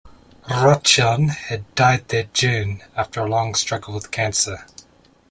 Rochon 0.49 1.29
had 1.29 1.75
died 1.75 2.07
that 2.07 2.33
June 2.33 2.81
after 2.95 3.19
a 3.19 3.27
long 3.29 3.53
struggle 3.53 3.93
with 3.93 4.09
cancer. 4.09 4.65